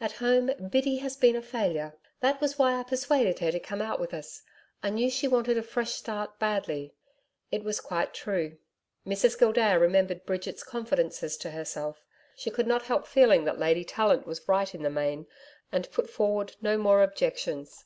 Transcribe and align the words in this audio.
'At 0.00 0.12
home, 0.12 0.48
Biddy 0.70 0.98
has 0.98 1.16
been 1.16 1.34
a 1.34 1.42
failure. 1.42 1.96
That 2.20 2.40
was 2.40 2.56
why 2.56 2.78
I 2.78 2.84
persuaded 2.84 3.40
her 3.40 3.50
to 3.50 3.58
come 3.58 3.82
out 3.82 3.98
with 3.98 4.14
us. 4.14 4.40
I 4.80 4.90
knew 4.90 5.10
she 5.10 5.26
wanted 5.26 5.58
a 5.58 5.62
fresh 5.64 5.90
start 5.94 6.38
badly.' 6.38 6.94
It 7.50 7.64
was 7.64 7.80
quite 7.80 8.14
true. 8.14 8.58
Mrs 9.04 9.36
Gildea 9.36 9.80
remembered 9.80 10.24
Bridget's 10.24 10.62
confidences 10.62 11.36
to 11.38 11.50
herself. 11.50 12.04
She 12.36 12.48
could 12.48 12.68
not 12.68 12.82
help 12.84 13.08
feeling 13.08 13.42
that 13.44 13.58
Lady 13.58 13.82
Tallant 13.82 14.24
was 14.24 14.46
right 14.46 14.72
in 14.72 14.84
the 14.84 14.88
main, 14.88 15.26
and 15.72 15.90
put 15.90 16.08
forward 16.08 16.54
no 16.60 16.78
more 16.78 17.02
objections. 17.02 17.84